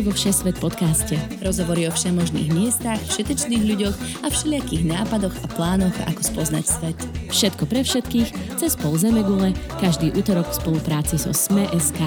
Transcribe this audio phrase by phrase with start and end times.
[0.00, 1.14] Vítajte vo Všesvet podcaste.
[1.44, 6.96] Rozhovory o všemožných miestach, všetečných ľuďoch a všelijakých nápadoch a plánoch, ako spoznať svet.
[7.28, 12.00] Všetko pre všetkých, cez pol Zemegule, každý útorok v spolupráci so Sme.sk.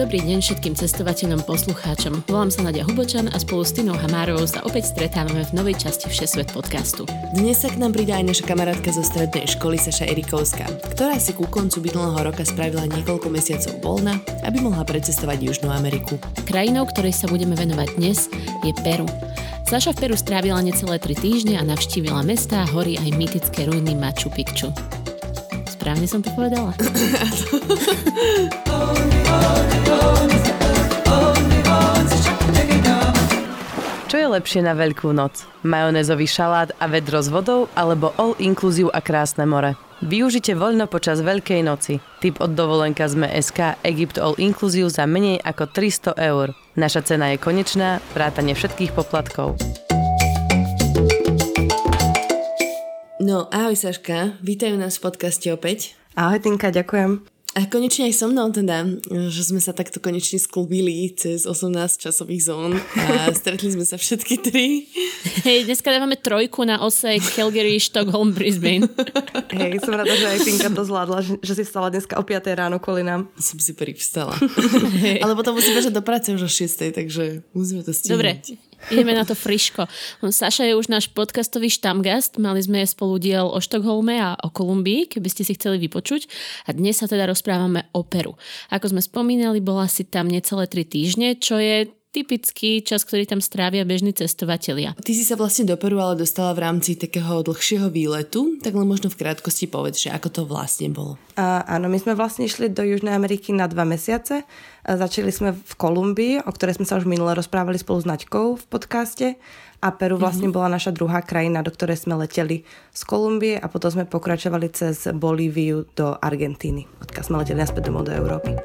[0.00, 2.24] Dobrý deň všetkým cestovateľom, poslucháčom.
[2.24, 6.08] Volám sa Nadia Hubočan a spolu s Tinou Hamárovou sa opäť stretávame v novej časti
[6.08, 7.04] Všesvet podcastu.
[7.36, 10.64] Dnes sa k nám pridá aj naša kamarátka zo strednej školy Saša Erikovská,
[10.96, 16.16] ktorá si ku koncu minulého roka spravila niekoľko mesiacov voľna, aby mohla precestovať Južnú Ameriku.
[16.48, 18.32] Krajinou, ktorej sa budeme venovať dnes,
[18.64, 19.04] je Peru.
[19.68, 24.32] Saša v Peru strávila necelé 3 týždne a navštívila mestá, hory aj mytické ruiny Machu
[24.32, 24.72] Picchu.
[25.68, 26.72] Správne som to povedala?
[34.10, 35.46] Čo je lepšie na Veľkú noc?
[35.62, 39.78] Majonézový šalát a vedro s vodou alebo all inclusive a krásne more?
[40.00, 42.02] Využite voľno počas Veľkej noci.
[42.24, 46.56] Typ od dovolenka sme SK Egypt All Inclusive za menej ako 300 eur.
[46.74, 49.60] Naša cena je konečná, vrátane všetkých poplatkov.
[53.20, 55.94] No, ahoj Saška, vítajú nás v podcaste opäť.
[56.16, 57.39] Ahoj Tinka, ďakujem.
[57.50, 58.86] A konečne aj so mnou teda,
[59.26, 64.34] že sme sa takto konečne sklubili cez 18 časových zón a stretli sme sa všetky
[64.38, 64.86] tri.
[65.42, 68.86] Hej, dneska dávame trojku na ose Calgary, Stockholm, Brisbane.
[69.58, 72.38] Hej, som rada, že aj Tinka to zvládla, že, že si stala dneska o 5
[72.54, 73.26] ráno kvôli nám.
[73.34, 74.38] Som si privstala.
[75.26, 78.14] Ale potom musím bežať do práce už o 6, takže musíme to stihnúť.
[78.14, 78.30] Dobre,
[78.88, 79.84] ideme na to friško.
[80.24, 85.12] Saša je už náš podcastový štamgast, mali sme spolu diel o Štokholme a o Kolumbii,
[85.12, 86.24] keby ste si chceli vypočuť.
[86.64, 88.40] A dnes sa teda rozprávame o Peru.
[88.72, 93.38] Ako sme spomínali, bola si tam necelé 3 týždne, čo je typický čas, ktorý tam
[93.38, 94.98] strávia bežní cestovatelia.
[94.98, 98.86] Ty si sa vlastne do Peru ale dostala v rámci takého dlhšieho výletu, tak len
[98.86, 101.16] možno v krátkosti povedz, že ako to vlastne bolo.
[101.38, 104.42] A, áno, my sme vlastne išli do Južnej Ameriky na dva mesiace.
[104.80, 108.58] A začali sme v Kolumbii, o ktorej sme sa už minule rozprávali spolu s Naďkou
[108.58, 109.26] v podcaste.
[109.80, 110.56] A Peru vlastne mm-hmm.
[110.60, 115.08] bola naša druhá krajina, do ktorej sme leteli z Kolumbie a potom sme pokračovali cez
[115.16, 118.60] Bolíviu do Argentíny, odkiaľ sme leteli naspäť domov do Európy.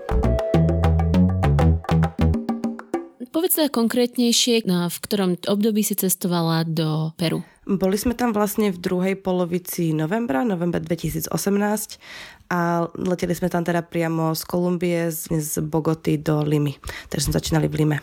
[3.36, 7.44] Povedz teda konkrétnejšie, v ktorom období si cestovala do Peru.
[7.68, 11.28] Boli sme tam vlastne v druhej polovici novembra, november 2018
[12.48, 16.80] a leteli sme tam teda priamo z Kolumbie, z, z Bogoty do Limy.
[17.12, 17.98] Takže sme začínali v Lime.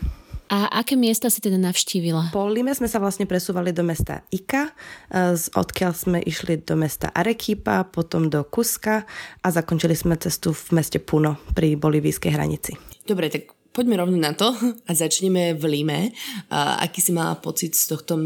[0.53, 2.28] A aké miesta si teda navštívila?
[2.28, 4.69] Po Lime sme sa vlastne presúvali do mesta Ika,
[5.56, 9.09] odkiaľ sme išli do mesta Arequipa, potom do Kuska
[9.41, 12.76] a zakončili sme cestu v meste Puno pri bolivijskej hranici.
[13.09, 14.53] Dobre, tak poďme rovno na to
[14.88, 16.00] a začneme v Lime.
[16.53, 18.21] A aký si mala pocit z tohto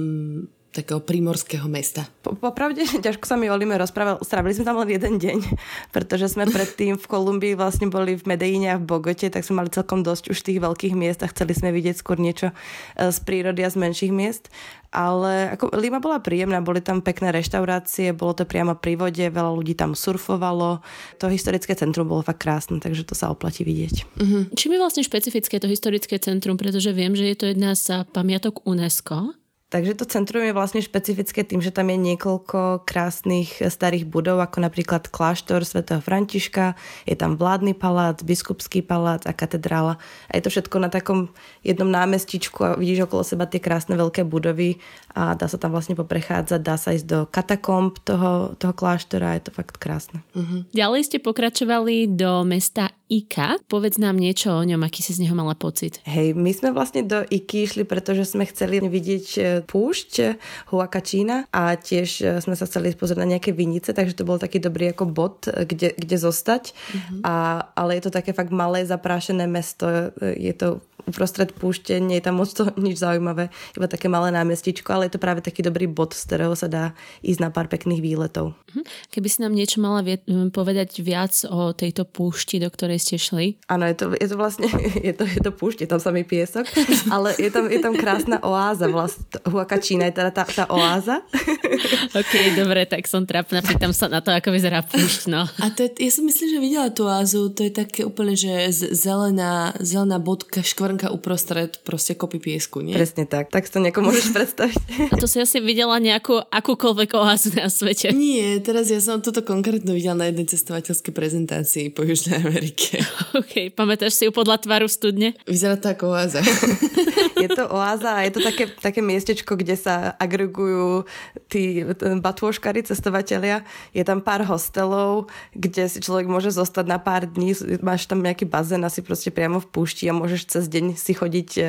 [0.77, 2.05] takého prímorského mesta?
[2.21, 4.21] Po, popravde, ťažko sa mi o Lime rozprával.
[4.21, 5.39] Strávili sme tam len jeden deň,
[5.97, 9.73] pretože sme predtým v Kolumbii vlastne boli v Medellíne a v Bogote, tak sme mali
[9.73, 13.65] celkom dosť už tých veľkých miest a chceli sme vidieť skôr niečo e, z prírody
[13.65, 14.53] a z menších miest.
[14.97, 19.53] Ale ako Lima bola príjemná, boli tam pekné reštaurácie, bolo to priamo pri vode, veľa
[19.53, 20.81] ľudí tam surfovalo.
[21.21, 23.95] To historické centrum bolo fakt krásne, takže to sa oplatí vidieť.
[24.17, 24.43] Uh-huh.
[24.57, 28.65] Čím je vlastne špecifické to historické centrum, pretože viem, že je to jedna z pamiatok
[28.65, 29.37] UNESCO.
[29.67, 34.63] Takže to centrum je vlastne špecifické tým, že tam je niekoľko krásnych starých budov, ako
[34.63, 39.99] napríklad kláštor svätého Františka, je tam vládny palác, biskupský palác a katedrála.
[40.31, 41.35] A je to všetko na takom
[41.67, 44.79] jednom námestičku a vidíš okolo seba tie krásne veľké budovy
[45.19, 49.51] a dá sa tam vlastne poprechádzať, dá sa ísť do katakomb toho, toho kláštora je
[49.51, 50.23] to fakt krásne.
[50.31, 50.63] Uh-huh.
[50.71, 53.63] Ďalej ste pokračovali do mesta Ika.
[53.71, 56.03] Povedz nám niečo o ňom, aký si z neho mala pocit.
[56.03, 60.35] Hej, my sme vlastne do Iky išli, pretože sme chceli vidieť e, púšť
[60.75, 64.59] Huacachina a tiež e, sme sa chceli pozrieť na nejaké vinice, takže to bol taký
[64.59, 66.75] dobrý ako bod, e, kde, kde zostať.
[66.75, 67.21] Uh-huh.
[67.23, 67.35] A,
[67.79, 70.11] ale je to také fakt malé, zaprášené mesto.
[70.19, 73.49] Je to uprostred púšte, nie je tam moc to nič zaujímavé,
[73.79, 76.85] iba také malé námestičko, ale je to práve taký dobrý bod, z ktorého sa dá
[77.23, 78.59] ísť na pár pekných výletov.
[78.75, 78.83] Mhm.
[79.15, 80.21] Keby si nám niečo mala vie-
[80.51, 83.61] povedať viac o tejto púšti, do ktorej ste šli?
[83.69, 84.65] Áno, je to, je to vlastne,
[85.09, 86.65] je to, je to púšť, je tam samý piesok,
[87.15, 91.21] ale je tam, je tam krásna oáza, vlastne Huakačína je teda tá, tá oáza.
[92.25, 95.45] ok, dobre, tak som trapná, pýtam sa na to, ako vyzerá púšť, no.
[95.61, 98.73] A to je, ja som myslím, že videla tú oázu, to je také úplne, že
[98.73, 102.95] zelená, zelená bodka, škva otvorenka uprostred proste kopy piesku, nie?
[102.95, 103.51] Presne tak.
[103.51, 104.79] Tak si to nejako môžeš predstaviť.
[105.11, 108.15] A to si asi videla nejakú akúkoľvek oázu na svete.
[108.15, 112.86] Nie, teraz ja som toto konkrétne videla na jednej cestovateľskej prezentácii po Južnej Amerike.
[113.35, 115.35] OK, pamätáš si ju podľa tvaru studne?
[115.49, 116.41] Vyzerá to ako oáza.
[117.43, 121.05] je to oáza a je to také, také miestečko, kde sa agregujú
[121.53, 123.63] tí batôškari, cestovatelia.
[123.93, 127.53] Je tam pár hostelov, kde si človek môže zostať na pár dní.
[127.85, 131.51] Máš tam nejaký bazén asi proste priamo v púšti a môžeš cez deň si chodiť
[131.61, 131.63] e,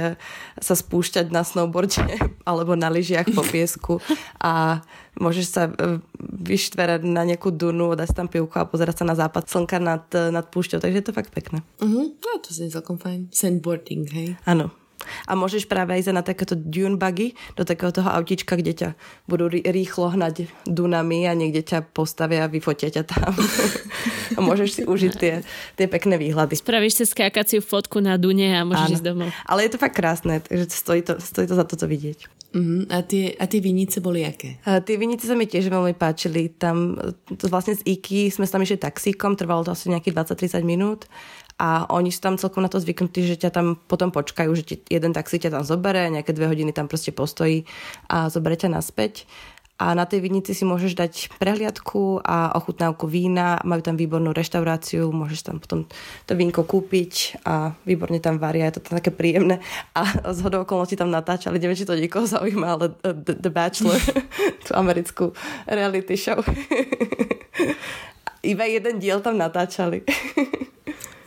[0.61, 3.99] sa spúšťať na snowboarde alebo na lyžiach po piesku
[4.39, 4.83] a
[5.17, 9.49] môžeš sa e, vyštverať na nejakú dunu, dať tam pivku a pozerať sa na západ
[9.49, 11.65] slnka nad, nad púšťou, takže je to fakt pekné.
[11.81, 12.13] Uh-huh.
[12.13, 13.33] No, to je celkom fajn.
[13.33, 14.29] Sandboarding, hej?
[14.45, 14.71] Áno.
[15.25, 18.89] A môžeš práve ísť na takéto dune buggy, do takého toho autíčka, kde ťa
[19.25, 23.33] budú rýchlo hnať dunami a niekde ťa postavia a vyfotia ťa tam.
[24.37, 25.33] a môžeš si užiť tie,
[25.79, 26.59] tie pekné výhľady.
[26.59, 28.95] Spravíš si skákaciu fotku na dune a môžeš Áno.
[28.99, 29.29] ísť domov.
[29.47, 32.37] Ale je to fakt krásne, takže stojí to, stojí to za to, to vidieť.
[32.55, 32.87] Uh-huh.
[32.87, 34.57] A, tie, a tie vinice boli aké?
[34.63, 36.47] A tie vinice sa mi tiež veľmi páčili.
[36.55, 36.95] Tam,
[37.27, 41.11] to vlastne z IKI sme tam išli taxíkom, trvalo to asi nejakých 20-30 minút
[41.57, 44.75] a oni sú tam celkom na to zvyknutí, že ťa tam potom počkajú, že ti
[44.93, 47.65] jeden taxi ťa tam zobere, nejaké dve hodiny tam proste postojí
[48.05, 49.25] a zoberie ťa naspäť.
[49.77, 53.61] A na tej vinici si môžeš dať prehliadku a ochutnávku vína.
[53.61, 55.85] Majú tam výbornú reštauráciu, môžeš tam potom
[56.25, 59.61] to vínko kúpiť a výborne tam varia, je to tam také príjemné.
[59.93, 64.01] A z hodou okolností tam natáčali, neviem, či to niekoho zaujíma, ale The, The Bachelor,
[64.65, 65.37] tú americkú
[65.69, 66.41] reality show.
[68.41, 70.01] Iba jeden diel tam natáčali.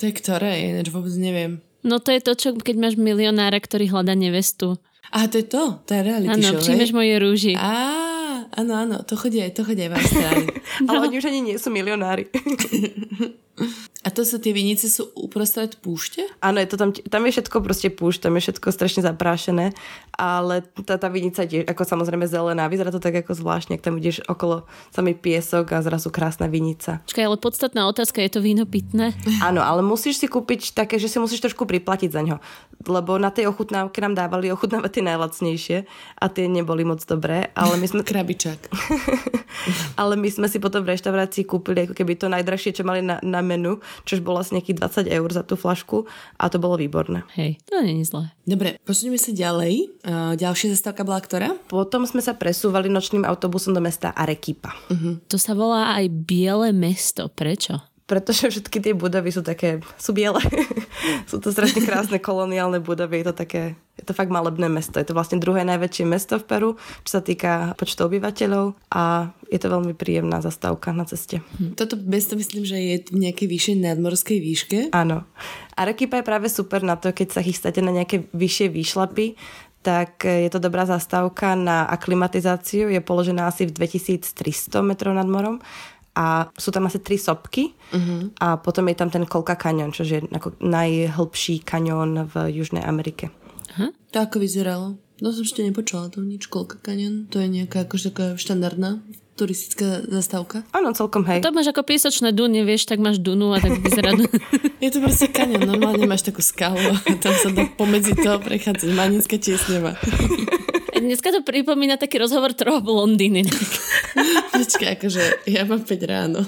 [0.01, 0.73] To je ktoré?
[0.73, 1.61] Ináč vôbec neviem.
[1.85, 4.81] No to je to, čo keď máš milionára, ktorý hľadá nevestu.
[5.13, 5.77] A to je to?
[5.85, 7.53] To je reality ano, show, príjmeš moje rúži.
[7.59, 10.49] Á, áno, áno, to chodí, to chodí aj v Austrálii.
[10.89, 12.33] Ale oni už ani nie sú milionári.
[14.01, 16.25] A to sú tie vinice sú uprostred púšte?
[16.41, 19.77] Áno, je to tam, tam je všetko proste púšť, tam je všetko strašne zaprášené,
[20.17, 24.01] ale tá, tá vinica je ako samozrejme zelená, vyzerá to tak ako zvláštne, ak tam
[24.01, 27.05] ideš okolo samý piesok a zrazu krásna vinica.
[27.13, 29.13] Čakaj, ale podstatná otázka, je to víno pitné?
[29.49, 32.41] Áno, ale musíš si kúpiť také, že si musíš trošku priplatiť za ňo,
[32.89, 35.79] lebo na tej ochutnávke nám dávali ochutnávať tie najlacnejšie
[36.17, 38.01] a tie neboli moc dobré, ale my sme...
[38.01, 38.73] Krabičak.
[40.01, 43.21] ale my sme si potom v reštaurácii kúpili ako keby to najdražšie, čo mali na,
[43.21, 43.77] na menu
[44.07, 46.07] čož bolo asi nejakých 20 eur za tú flašku
[46.39, 47.27] a to bolo výborné.
[47.35, 48.25] Hej, to nie je zlé.
[48.47, 49.75] Dobre, posunieme sa ďalej.
[50.07, 51.55] Uh, ďalšia zastávka bola ktorá?
[51.67, 54.73] Potom sme sa presúvali nočným autobusom do mesta Arequipa.
[54.89, 55.19] Uh-huh.
[55.29, 57.29] To sa volá aj Biele mesto.
[57.31, 57.90] Prečo?
[58.11, 60.43] Pretože všetky tie budovy sú také, sú biele.
[61.31, 63.63] sú to strašne krásne koloniálne budovy, je to také,
[63.95, 64.99] je to fakt malebné mesto.
[64.99, 66.71] Je to vlastne druhé najväčšie mesto v Peru,
[67.07, 71.39] čo sa týka počtu obyvateľov a je to veľmi príjemná zastávka na ceste.
[71.63, 71.79] Hm.
[71.79, 74.79] Toto mesto myslím, že je v nejakej vyššej nadmorskej výške.
[74.91, 75.23] Áno.
[75.79, 79.39] Arequipa je práve super na to, keď sa chystáte na nejaké vyššie výšlapy,
[79.87, 82.93] tak je to dobrá zastávka na aklimatizáciu.
[82.93, 85.63] Je položená asi v 2300 metrov nad morom
[86.17, 88.35] a sú tam asi tri sopky uh-huh.
[88.43, 93.31] a potom je tam ten Kolka kanion, čo je ako najhlbší kanion v Južnej Amerike.
[93.79, 93.95] Aha.
[94.15, 94.99] To ako vyzeralo?
[95.21, 97.29] No som ešte nepočula to nič, Kolka kanion.
[97.31, 99.05] To je nejaká akože taká štandardná
[99.41, 100.69] turistická zastávka?
[100.77, 101.41] Áno, celkom hej.
[101.41, 104.13] To máš ako piesočné duny, vieš, tak máš dunu a tak vyzerá...
[104.85, 108.93] je to proste kanion, normálne máš takú skalu a tam sa do, pomedzi toho prechádza
[108.93, 109.97] Maninska tiesneva.
[111.01, 113.49] Dneska to pripomína taký rozhovor troch blondíny.
[114.53, 116.45] Počkaj, akože ja mám 5 ráno.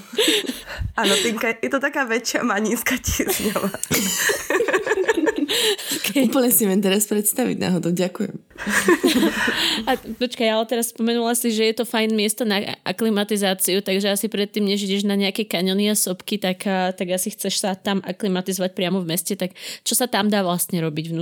[0.92, 3.72] Áno, Tinka, je to taká väčšia maníska tiesňová.
[6.02, 6.28] Okay.
[6.28, 8.34] Úplne si viem teraz predstaviť náhodou, ďakujem.
[9.88, 14.26] A počkaj, ale teraz spomenula si, že je to fajn miesto na aklimatizáciu, takže asi
[14.28, 18.72] predtým, než ideš na nejaké kaniony a sopky, tak, tak asi chceš sa tam aklimatizovať
[18.76, 21.14] priamo v meste, tak čo sa tam dá vlastne robiť v,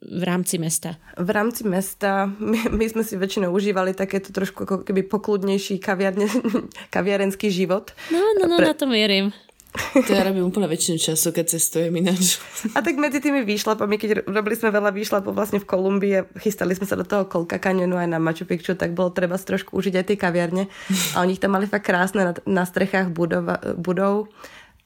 [0.00, 0.98] v rámci mesta?
[1.16, 6.28] V rámci mesta my, my sme si väčšinou užívali takéto trošku ako keby pokludnejší kaviarne,
[6.94, 7.94] kaviarenský život.
[8.10, 8.66] No, no, no, Pre...
[8.66, 9.32] na to mierim.
[9.72, 12.36] To ja robím úplne väčšinu času, keď cestujem ináč.
[12.76, 16.84] A tak medzi tými výšlapami, keď robili sme veľa výšlapov vlastne v Kolumbii chystali sme
[16.84, 20.04] sa do toho Kolka kanionu aj na Machu Picchu, tak bolo treba trošku užiť aj
[20.12, 20.68] tie kaviarne.
[21.16, 23.48] A oni tam mali fakt krásne na, na strechách budov,
[23.80, 24.28] budov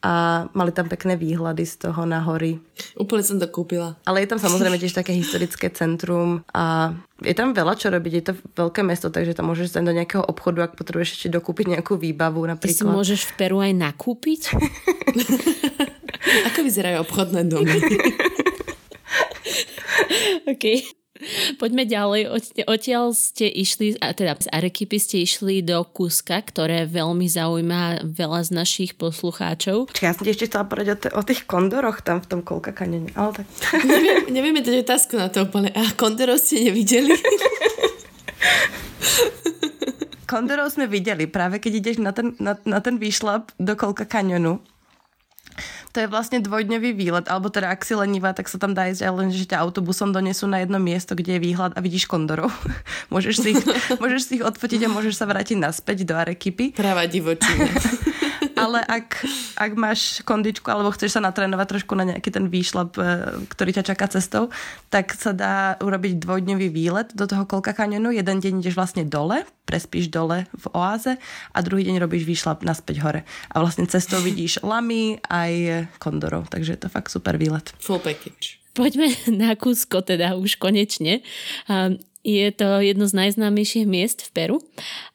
[0.05, 2.61] a mali tam pekné výhľady z toho na hory.
[3.01, 3.97] Úplne som to kúpila.
[4.05, 6.93] Ale je tam samozrejme tiež také historické centrum a
[7.25, 10.21] je tam veľa čo robiť, je to veľké mesto, takže tam môžeš ísť do nejakého
[10.21, 12.77] obchodu, ak potrebuješ ešte dokúpiť nejakú výbavu napríklad.
[12.77, 14.53] Ty si môžeš v Peru aj nakúpiť?
[16.53, 17.73] Ako vyzerajú obchodné domy?
[20.53, 20.96] OK.
[21.61, 22.21] Poďme ďalej.
[22.65, 28.39] Odtiaľ ste išli, a teda z Arekypy ste išli do Kuska, ktoré veľmi zaujíma veľa
[28.47, 29.89] z našich poslucháčov.
[29.91, 32.71] Čiže ja som ešte chcela povedať o, t- o tých kondoroch tam v tom kolka
[32.71, 33.09] kanene.
[33.17, 33.47] Ale tak...
[33.87, 35.73] Neviem, nevieme dať otázku na to úplne.
[35.73, 37.13] A kondorov ste nevideli?
[40.27, 44.59] Kondorov sme videli práve keď ideš na ten, na, na ten výšlap do Kolka kanionu
[45.91, 49.03] to je vlastne dvojdňový výlet, alebo teda ak si lenivá, tak sa tam dá ísť
[49.07, 52.51] aj len, že ťa autobusom donesú na jedno miesto, kde je výhľad a vidíš kondorov.
[53.13, 53.61] môžeš, si ich,
[54.01, 56.75] môžeš si ich odfotiť a môžeš sa vrátiť naspäť do Arekipy.
[56.75, 57.69] Práva divočina.
[58.67, 59.23] Ale ak,
[59.55, 63.03] ak máš kondičku alebo chceš sa natrénovať trošku na nejaký ten výšlap, e,
[63.47, 64.51] ktorý ťa čaká cestou,
[64.91, 68.11] tak sa dá urobiť dvojdňový výlet do toho Kolka kanionu.
[68.11, 71.15] Jeden deň ideš vlastne dole, prespíš dole v oáze
[71.55, 73.21] a druhý deň robíš výšlap naspäť hore.
[73.55, 77.71] A vlastne cestou vidíš lamy aj kondorov, takže je to fakt super výlet.
[77.79, 78.59] Full package.
[78.75, 81.23] Poďme na Kusko teda už konečne.
[82.27, 84.57] Je to jedno z najznámejších miest v Peru,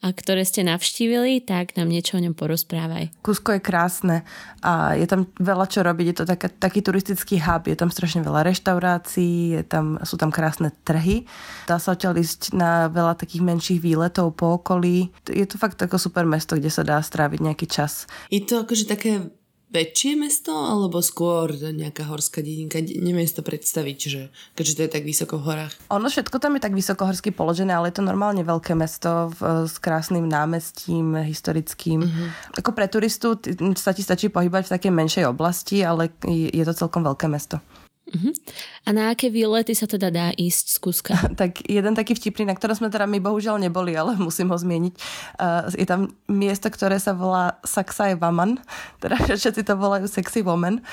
[0.00, 3.12] a ktoré ste navštívili, tak nám niečo o ňom porozprávaj.
[3.21, 4.16] Kusko je krásne
[4.64, 8.25] a je tam veľa čo robiť, je to taká, taký turistický hub, je tam strašne
[8.25, 11.28] veľa reštaurácií, je tam, sú tam krásne trhy.
[11.69, 15.12] Dá sa odtiaľ ísť na veľa takých menších výletov po okolí.
[15.28, 18.09] Je to fakt ako super mesto, kde sa dá stráviť nejaký čas.
[18.33, 19.28] Je to akože také
[19.73, 22.79] väčšie mesto, alebo skôr nejaká horská dedinka?
[22.79, 25.75] Neviem si to predstaviť, že, keďže to je tak vysoko v horách.
[25.88, 29.81] Ono všetko tam je tak vysokohorsky položené, ale je to normálne veľké mesto v, s
[29.81, 32.05] krásnym námestím historickým.
[32.05, 32.29] Uh-huh.
[32.61, 33.41] Ako pre turistu
[33.81, 37.59] sa ti stačí pohybať v takej menšej oblasti, ale je to celkom veľké mesto.
[38.12, 38.33] Uh-huh.
[38.85, 41.14] A na aké výlety sa teda dá ísť z Kuska?
[41.40, 44.95] tak jeden taký vtipný, na ktorom sme teda my bohužiaľ neboli, ale musím ho zmieniť.
[45.40, 48.61] Uh, je tam miesto, ktoré sa volá Saksai Vaman,
[49.02, 50.85] teda všetci to volajú Sexy Woman.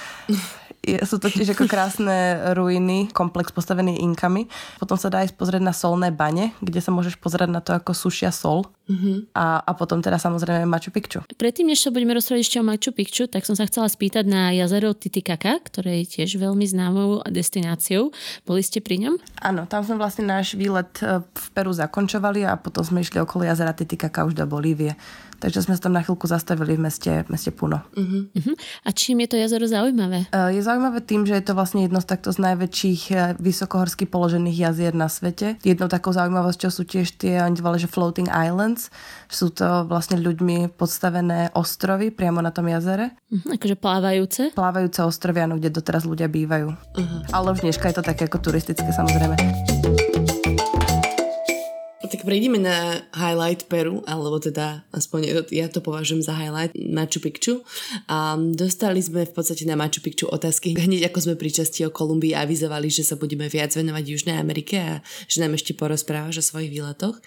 [1.05, 4.50] Sú to tiež ako krásne ruiny, komplex postavený inkami.
[4.81, 7.93] Potom sa dá ísť pozrieť na solné bane, kde sa môžeš pozrieť na to, ako
[7.93, 8.65] sušia sol.
[8.89, 9.38] Mm-hmm.
[9.38, 11.22] A, a potom teda samozrejme Machu Picchu.
[11.38, 14.50] Predtým, než sa budeme rozprávať ešte o Machu Picchu, tak som sa chcela spýtať na
[14.50, 18.10] jazero Titicaca, ktoré je tiež veľmi známou destináciou.
[18.50, 19.22] Boli ste pri ňom?
[19.46, 23.46] Áno, tam sme vlastne náš výlet e, v Peru zakončovali a potom sme išli okolo
[23.46, 24.98] jazera Titicaca už do Bolívie.
[25.39, 27.79] Takže sme sa tam na chvíľku zastavili v meste, v meste Puno.
[27.96, 28.27] Uh-huh.
[28.27, 28.55] Uh-huh.
[28.84, 30.27] A čím je to jazero zaujímavé?
[30.36, 34.08] Uh, je zaujímavé tým, že je to vlastne jedno z takto z najväčších uh, vysokohorsky
[34.08, 35.60] položených jazier na svete.
[35.62, 38.88] Jednou takou zaujímavosťou sú tiež tie, oni že floating islands.
[39.28, 43.14] Sú to vlastne ľuďmi podstavené ostrovy priamo na tom jazere.
[43.28, 43.60] Uh-huh.
[43.60, 44.42] Akože plávajúce?
[44.56, 46.72] Plávajúce ostrovy, áno, kde doteraz ľudia bývajú.
[46.72, 47.22] Uh-huh.
[47.36, 49.99] Ale už dneška je to také ako turistické samozrejme
[52.20, 57.64] tak prejdeme na highlight Peru, alebo teda aspoň ja to považujem za highlight Machu Picchu.
[58.12, 61.96] A dostali sme v podstate na Machu Picchu otázky hneď ako sme pri časti o
[61.96, 64.94] Kolumbii avizovali, že sa budeme viac venovať Južnej Amerike a
[65.32, 67.24] že nám ešte porozprávaš o svojich výletoch.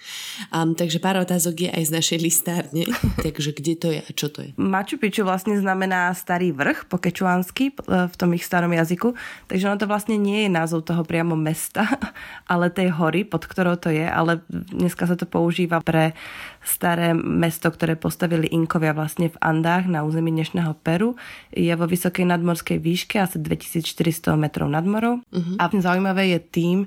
[0.53, 2.85] Um, takže pár otázok je aj z našej listárne.
[3.25, 4.53] takže kde to je a čo to je?
[4.61, 9.17] Machu Picchu vlastne znamená starý vrch po kečuánsky v tom ich starom jazyku,
[9.49, 11.81] takže ono to vlastne nie je názov toho priamo mesta,
[12.53, 14.37] ale tej hory, pod ktorou to je, ale
[14.83, 16.11] Dneska sa to používa pre
[16.59, 21.15] staré mesto, ktoré postavili Inkovia vlastne v Andách na území dnešného Peru.
[21.55, 25.23] Je vo vysokej nadmorskej výške, asi 2400 metrov nad morou.
[25.31, 25.55] Uh-huh.
[25.55, 26.77] A zaujímavé je tým,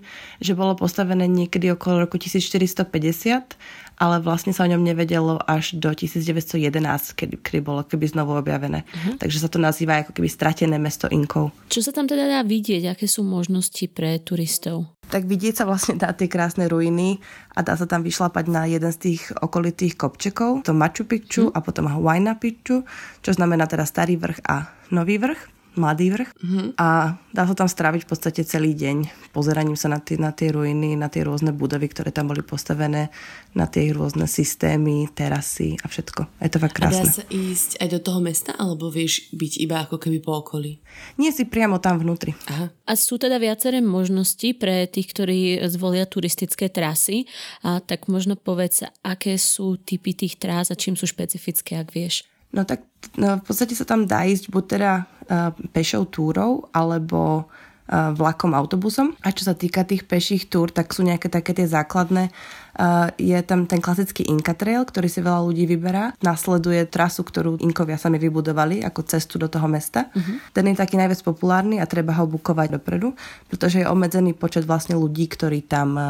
[0.45, 3.57] že bolo postavené niekedy okolo roku 1450
[3.97, 8.85] ale vlastne sa o ňom nevedelo až do 1911, kedy, kedy bolo keby znovu objavené.
[8.85, 9.17] Uh-huh.
[9.17, 11.53] Takže sa to nazýva ako keby stratené mesto Inkov.
[11.73, 12.93] Čo sa tam teda dá vidieť?
[12.93, 14.93] Aké sú možnosti pre turistov?
[15.09, 17.23] Tak vidieť sa vlastne dá tie krásne ruiny
[17.57, 21.57] a dá sa tam vyšlapať na jeden z tých okolitých kopčekov, to Machu Picchu uh-huh.
[21.57, 22.85] a potom Huayna Picchu,
[23.25, 26.69] čo znamená teda starý vrch a nový vrch mladý vrch mm-hmm.
[26.81, 30.49] a dá sa tam stráviť v podstate celý deň pozeraním sa na tie, na tie
[30.49, 33.13] ruiny, na tie rôzne budovy, ktoré tam boli postavené,
[33.53, 36.41] na tie rôzne systémy, terasy a všetko.
[36.41, 37.05] Je to fakt krásne.
[37.05, 40.41] A dá sa ísť aj do toho mesta, alebo vieš byť iba ako keby po
[40.41, 40.81] okolí?
[41.21, 42.33] Nie si priamo tam vnútri.
[42.49, 42.73] Aha.
[42.89, 47.29] A sú teda viaceré možnosti pre tých, ktorí zvolia turistické trasy.
[47.61, 52.25] A tak možno povedz, aké sú typy tých trás a čím sú špecifické, ak vieš.
[52.55, 52.87] No tak
[53.19, 58.55] no, v podstate sa tam dá ísť buď teda uh, pešou túrou, alebo uh, vlakom,
[58.55, 59.19] autobusom.
[59.21, 62.31] A čo sa týka tých peších túr, tak sú nejaké také tie základné.
[62.77, 66.13] Uh, je tam ten klasický Inca Trail, ktorý si veľa ľudí vyberá.
[66.21, 70.13] Nasleduje trasu, ktorú Inkovia sami vybudovali ako cestu do toho mesta.
[70.13, 70.37] Uh-huh.
[70.53, 73.17] Ten je taký najviac populárny a treba ho bukovať dopredu,
[73.49, 76.07] pretože je obmedzený počet vlastne ľudí, ktorí tam uh,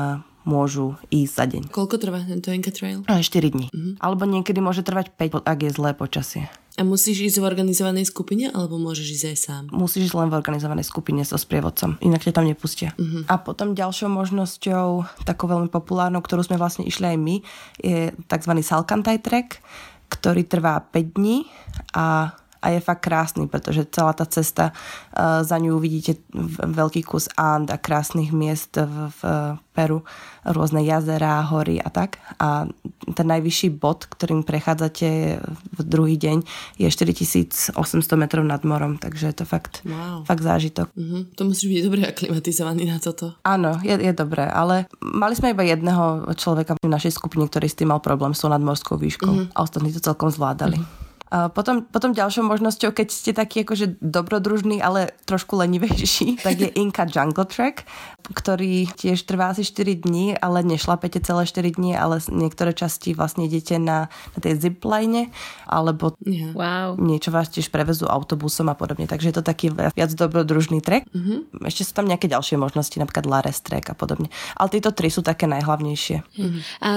[0.47, 1.63] môžu ísť za deň.
[1.75, 3.03] Koľko trvá tento Inca Trail?
[3.05, 3.67] 4 dní.
[3.75, 3.95] Mm-hmm.
[3.99, 6.47] Alebo niekedy môže trvať 5, ak je zlé počasie.
[6.77, 9.63] A musíš ísť v organizovanej skupine, alebo môžeš ísť aj sám?
[9.73, 12.93] Musíš ísť len v organizovanej skupine so sprievodcom, inak ťa tam nepustia.
[13.01, 13.25] Uh-huh.
[13.33, 17.37] A potom ďalšou možnosťou, takou veľmi populárnou, ktorú sme vlastne išli aj my,
[17.81, 18.53] je tzv.
[18.61, 19.65] Salkantaj trek,
[20.13, 21.49] ktorý trvá 5 dní
[21.97, 24.75] a a je fakt krásny, pretože celá tá cesta,
[25.15, 26.19] uh, za ňu uvidíte
[26.67, 29.21] veľký kus And a krásnych miest v, v
[29.77, 30.09] Peru,
[30.49, 32.17] rôzne jazera, hory a tak.
[32.41, 32.65] A
[33.13, 35.37] ten najvyšší bod, ktorým prechádzate
[35.77, 36.41] v druhý deň,
[36.81, 37.77] je 4800
[38.17, 40.25] metrov nad morom, takže je to fakt, wow.
[40.25, 40.89] fakt zážitok.
[40.97, 41.29] Uh-huh.
[41.37, 43.37] To musíš byť dobre aklimatizovaný na toto.
[43.45, 47.77] Áno, je, je dobré, ale mali sme iba jedného človeka v našej skupine, ktorý s
[47.77, 49.53] tým mal problém s tou nadmorskou výškou uh-huh.
[49.53, 50.81] a ostatní to celkom zvládali.
[50.81, 51.06] Uh-huh.
[51.27, 57.03] Potom, potom ďalšou možnosťou, keď ste taký akože dobrodružný, ale trošku lenivejší, tak je Inca
[57.03, 57.83] Jungle Trek,
[58.31, 63.51] ktorý tiež trvá asi 4 dní, ale nešlapete celé 4 dní, ale niektoré časti vlastne
[63.51, 65.35] idete na, na tej zipline,
[65.67, 66.15] alebo
[66.55, 66.95] wow.
[66.95, 69.11] niečo vás tiež prevezú autobusom a podobne.
[69.11, 71.11] Takže je to taký viac dobrodružný trek.
[71.11, 71.67] Mm-hmm.
[71.67, 74.31] Ešte sú tam nejaké ďalšie možnosti, napríklad Lares Trek a podobne.
[74.55, 76.23] Ale tieto tri sú také najhlavnejšie.
[76.23, 76.63] Mm-hmm.
[76.87, 76.91] A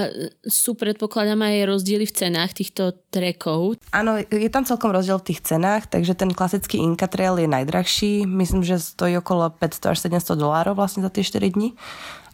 [0.46, 3.78] sú predpokladám aj rozdiely v cenách týchto trekov?
[3.90, 8.26] Áno, je tam celkom rozdiel v tých cenách, takže ten klasický Inca Trail je najdrahší.
[8.26, 11.78] Myslím, že stojí okolo 500 až 700 dolárov vlastne za tie 4 dní.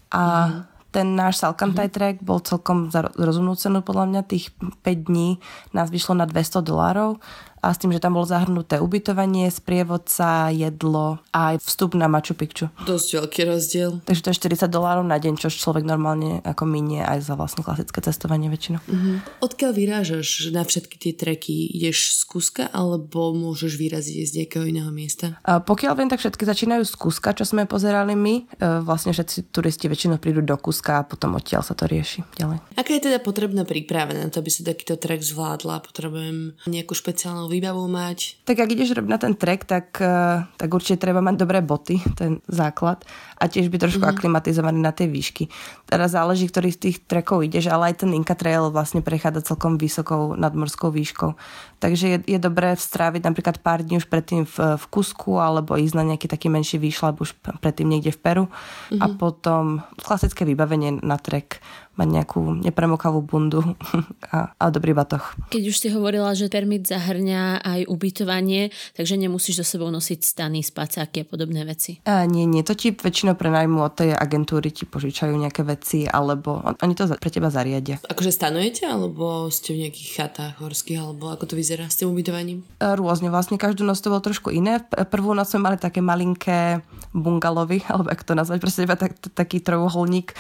[0.10, 2.00] A mm ten náš Salkantaj mm-hmm.
[2.00, 4.22] trek bol celkom za rozumnú cenu podľa mňa.
[4.32, 5.44] Tých 5 dní
[5.76, 7.20] nás vyšlo na 200 dolárov
[7.66, 12.38] a s tým, že tam bolo zahrnuté ubytovanie, sprievodca, jedlo a aj vstup na Machu
[12.38, 12.70] Picchu.
[12.86, 13.92] Dosť veľký rozdiel.
[14.06, 17.66] Takže to je 40 dolárov na deň, čo človek normálne ako minie aj za vlastne
[17.66, 18.80] klasické cestovanie väčšinou.
[18.86, 19.18] Uh-huh.
[19.42, 21.74] Odkiaľ vyrážaš na všetky tie treky?
[21.74, 25.42] Ideš z Kuska alebo môžeš vyraziť z nejakého iného miesta?
[25.42, 28.36] A pokiaľ viem, tak všetky začínajú z Kuska, čo sme pozerali my.
[28.62, 32.62] E, vlastne všetci turisti väčšinou prídu do Kuska a potom odtiaľ sa to rieši ďalej.
[32.78, 35.82] Aká je teda potrebná príprava na to, aby sa takýto trek zvládla?
[35.82, 38.44] Potrebujem nejakú špeciálnu výbavu mať?
[38.44, 42.04] Tak ak ideš robiť na ten trek, tak, eh, tak určite treba mať dobré boty,
[42.20, 43.08] ten základ.
[43.36, 44.16] A tiež by trošku mm-hmm.
[44.16, 45.52] aklimatizovaný na tej výšky.
[45.86, 49.76] Teraz záleží, ktorý z tých trekov ideš, ale aj ten Inca Trail vlastne prechádza celkom
[49.76, 51.36] vysokou nadmorskou výškou.
[51.84, 55.96] Takže je, je dobré stráviť napríklad pár dní už predtým v, v Kusku alebo ísť
[55.96, 58.46] na nejaký taký menší výšľab už predtým niekde v Peru.
[58.48, 59.02] Mm-hmm.
[59.04, 61.60] A potom klasické vybavenie na trek
[61.96, 63.64] mať nejakú nepremokavú bundu
[64.36, 65.24] a, a dobrý batoh.
[65.52, 70.60] Keď už si hovorila, že permit zahrňa aj ubytovanie, takže nemusíš so sebou nosiť stany,
[70.62, 72.04] spacáky a podobné veci.
[72.04, 76.62] A nie, nie, to ti väčšinou prenajmú od tej agentúry, ti požičajú nejaké veci, alebo
[76.62, 77.98] on, oni to pre teba zariadia.
[78.06, 82.62] Akože stanujete, alebo ste v nejakých chatách horských, alebo ako to vyzerá s tým ubytovaním?
[82.78, 84.86] Rôzne, vlastne každú noc to bolo trošku iné.
[85.10, 89.64] Prvú noc sme mali také malinké bungalovy, alebo ako to nazvať, proste iba tak, taký
[89.64, 90.36] trojuholník,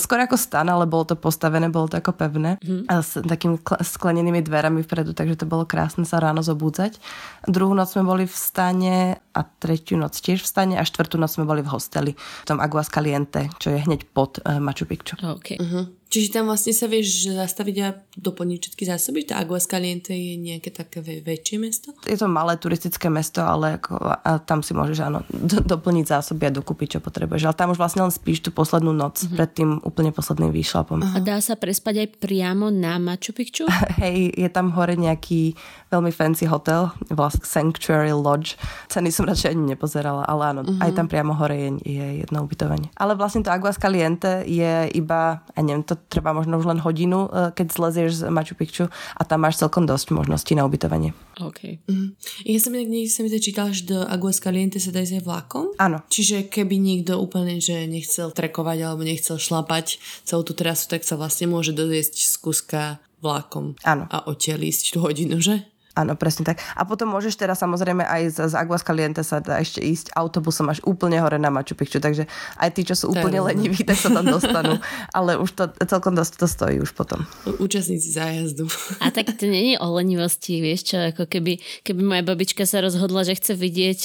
[0.00, 2.88] skôr ako stan, alebo bolo to postavené, bolo to ako pevné mm.
[2.88, 6.96] a s takými sklenenými dverami vpredu, takže to bolo krásne sa ráno zobúdzať.
[7.44, 8.96] Druhú noc sme boli v stane
[9.36, 12.62] a tretiu noc tiež v stane a štvrtú noc sme boli v hosteli, v tom
[12.62, 15.20] Aguascaliente, čo je hneď pod uh, Machu Picchu.
[15.20, 15.60] Okay.
[15.60, 15.90] Uh-huh.
[16.14, 19.26] Čiže tam vlastne sa vieš zastaviť a doplniť všetky zásoby?
[19.26, 21.90] Tá Aguascaliente je nejaké také väčšie mesto?
[22.06, 26.46] Je to malé turistické mesto, ale ako, a tam si môžeš áno, do, doplniť zásoby
[26.46, 27.50] a dokúpiť, čo potrebuješ.
[27.50, 29.34] Ale tam už vlastne len spíš tú poslednú noc uh-huh.
[29.34, 31.02] pred tým úplne posledným výšlapom.
[31.02, 31.18] Uh-huh.
[31.18, 33.66] A dá sa prespať aj priamo na Machu Picchu?
[33.98, 35.58] Hej, je tam hore nejaký
[35.90, 38.54] veľmi fancy hotel, vlastne Sanctuary Lodge.
[38.86, 40.78] Ceny som radšej ani nepozerala, ale áno, uh-huh.
[40.78, 42.86] aj tam priamo hore je, je jedno ubytovanie.
[42.94, 47.50] Ale vlastne to Aguascaliente je iba, a neviem, to trvá možno už len hodinu, e,
[47.52, 51.16] keď zlezieš z Machu Picchu a tam máš celkom dosť možností na ubytovanie.
[51.40, 51.82] OK.
[51.90, 52.14] Mm.
[52.46, 55.66] Ja som niekde sa mi čítala, že do Aguascaliente sa dá ísť aj vlakom.
[55.76, 56.00] Áno.
[56.06, 61.18] Čiže keby niekto úplne, že nechcel trekovať alebo nechcel šlapať celú tú trasu, tak sa
[61.18, 62.82] vlastne môže dojsť z Kuska
[63.24, 63.74] vlakom.
[63.82, 64.04] Áno.
[64.12, 65.73] A odtiaľ ísť tú hodinu, že?
[65.94, 66.58] Áno, presne tak.
[66.74, 70.82] A potom môžeš teraz samozrejme aj z, z Aguascaliente sa dá ešte ísť autobusom až
[70.82, 72.26] úplne hore na Machu Picchu, takže
[72.58, 74.82] aj tí, čo sú úplne leniví, tak sa tam dostanú.
[75.14, 77.22] Ale už to celkom dosť to stojí už potom.
[77.62, 78.66] Účastníci zájazdu.
[78.98, 83.22] A tak to není o lenivosti, vieš čo, ako keby, keby moja babička sa rozhodla,
[83.22, 84.00] že chce vidieť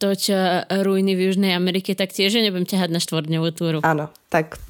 [0.00, 0.36] to, čo
[0.68, 3.78] ruiny v Južnej Amerike, tak tiež nebudem ťahať na štvordňovú túru.
[3.84, 4.60] Áno, tak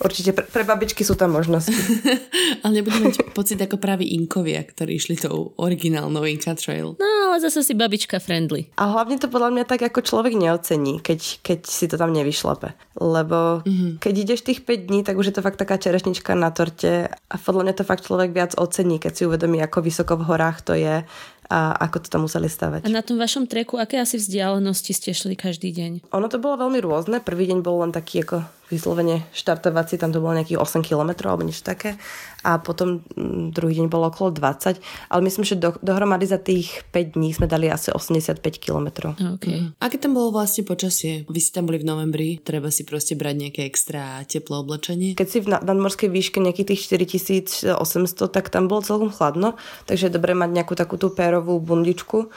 [0.00, 1.72] Určite pre, pre babičky sú tam možnosti.
[2.62, 6.96] ale nebudem mať pocit ako praví inkovia, ktorí išli tou originálnou Inca Trail.
[6.96, 8.72] No, ale zase si babička friendly.
[8.80, 12.72] A hlavne to podľa mňa tak ako človek neocení, keď, keď si to tam nevyšlape.
[12.96, 14.00] Lebo mm-hmm.
[14.00, 17.36] keď ideš tých 5 dní, tak už je to fakt taká čerešnička na torte a
[17.36, 20.72] podľa mňa to fakt človek viac ocení, keď si uvedomí, ako vysoko v horách to
[20.76, 21.04] je
[21.52, 22.88] a ako to tam museli stavať.
[22.88, 25.92] A na tom vašom treku, aké asi vzdialenosti ste šli každý deň?
[26.16, 27.20] Ono to bolo veľmi rôzne.
[27.20, 28.40] Prvý deň bol len taký ako
[28.72, 32.00] vyslovene štartovací, tam to bolo nejakých 8 km alebo niečo také
[32.42, 36.82] a potom mm, druhý deň bolo okolo 20, ale myslím, že do, dohromady za tých
[36.90, 39.14] 5 dní sme dali asi 85 km.
[39.38, 39.70] Okay.
[39.78, 41.22] Aké tam bolo vlastne počasie?
[41.30, 45.14] Vy ste tam boli v novembri, treba si proste brať nejaké extra teplé oblečenie?
[45.14, 47.78] Keď si v nadmorskej výške nejakých tých 4800,
[48.34, 49.54] tak tam bolo celkom chladno,
[49.86, 52.34] takže je dobré mať nejakú takú tú pérovú bundičku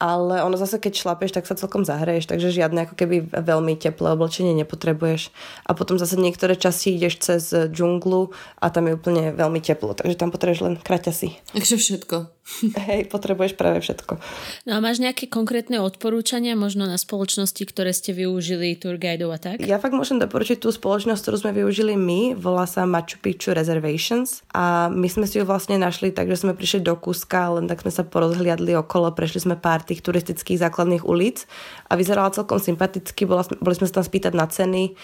[0.00, 4.16] ale ono zase, keď šlapeš, tak sa celkom zahreješ, takže žiadne ako keby veľmi teplé
[4.16, 5.28] oblečenie nepotrebuješ.
[5.68, 10.16] A potom zase niektoré časti ideš cez džunglu a tam je úplne veľmi teplo, takže
[10.16, 11.36] tam potrebuješ len kraťasy.
[11.52, 12.16] Takže všetko.
[12.88, 14.18] Hej, potrebuješ práve všetko.
[14.66, 19.38] No a máš nejaké konkrétne odporúčania možno na spoločnosti, ktoré ste využili tour guideov a
[19.38, 19.62] tak?
[19.62, 24.42] Ja fakt môžem doporučiť tú spoločnosť, ktorú sme využili my, volá sa Machu Picchu Reservations
[24.50, 27.82] a my sme si ju vlastne našli tak, že sme prišli do Kuska, len tak
[27.86, 31.50] sme sa porozhliadli okolo, prešli sme pár tých turistických základných ulic
[31.90, 34.94] a vyzerala celkom sympaticky, boli sme sa tam spýtať na ceny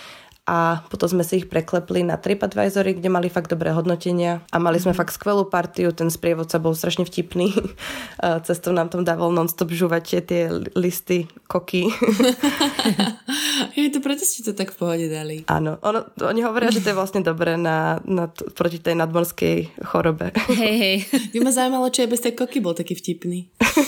[0.47, 4.79] a potom sme si ich preklepli na TripAdvisory, kde mali fakt dobré hodnotenia a mali
[4.79, 4.99] sme mhm.
[5.03, 7.51] fakt skvelú partiu, ten sprievodca bol strašne vtipný.
[8.47, 10.47] Cestou nám tam dával non-stop žúvať tie
[10.79, 11.87] listy, koky.
[13.79, 15.47] Je to preto ste to tak v pohode dali.
[15.47, 20.35] Áno, ono, oni hovoria, že to je vlastne dobré na, na, proti tej nadmorskej chorobe.
[20.51, 20.97] Hej, hej.
[21.33, 23.47] By ma zaujímalo, či aj bez tej koky bol taký vtipný.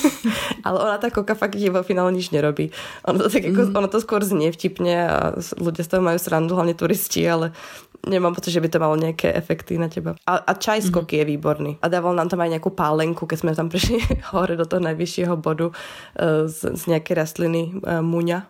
[0.67, 2.71] Ale ona tá koka fakt vo finále nič nerobí.
[3.11, 3.79] Ono to, tak ako, mm.
[3.79, 5.17] ono to skôr znie vtipne a
[5.59, 7.57] ľudia z toho majú srandu, hlavne turisti, ale
[8.07, 10.15] nemám pocit, že by to malo nejaké efekty na teba.
[10.29, 11.21] A, a čaj z koky mm.
[11.21, 11.73] je výborný.
[11.83, 13.99] A dával nám tam aj nejakú pálenku, keď sme tam prišli
[14.33, 18.47] hore do toho najvyššieho bodu uh, z, z nejakej rastliny uh, muňa.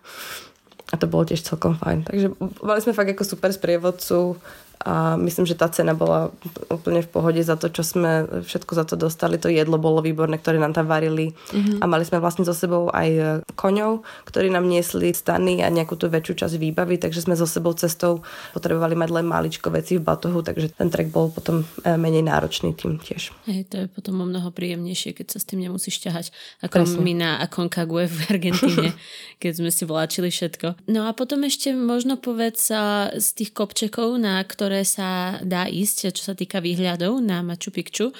[0.89, 2.09] A to bolo tiež celkom fajn.
[2.09, 2.27] Takže
[2.65, 4.41] mali sme fakt ako super sprievodcu
[4.79, 6.31] a myslím, že tá cena bola
[6.71, 9.35] úplne v pohode za to, čo sme všetko za to dostali.
[9.43, 11.83] To jedlo bolo výborné, ktoré nám tam varili mm-hmm.
[11.83, 16.07] a mali sme vlastne so sebou aj koňov, ktorí nám niesli stany a nejakú tú
[16.07, 18.23] väčšiu časť výbavy, takže sme so sebou cestou
[18.55, 22.71] potrebovali mať len maličko veci v batohu, takže ten trek bol potom e, menej náročný
[22.79, 23.35] tým tiež.
[23.51, 26.31] Hej, to je potom o mnoho príjemnejšie, keď sa s tým nemusíš ťahať
[26.63, 27.03] ako Presne.
[27.03, 28.95] my na Aconcagua v Argentíne,
[29.43, 30.87] keď sme si vláčili všetko.
[30.87, 32.71] No a potom ešte možno povedz
[33.19, 37.73] z tých kopčekov, na ktoré ktoré sa dá ísť, čo sa týka výhľadov na Machu
[37.73, 38.13] Picchu.